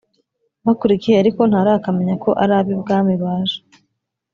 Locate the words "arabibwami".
2.43-3.13